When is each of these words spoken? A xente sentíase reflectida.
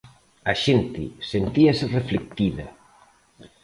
A 0.51 0.53
xente 0.63 1.03
sentíase 1.31 1.85
reflectida. 1.97 2.65